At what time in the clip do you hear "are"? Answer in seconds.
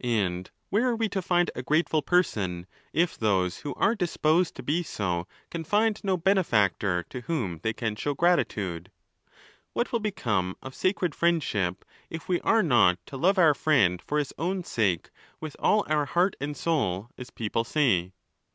0.88-0.96, 3.74-3.94, 12.40-12.62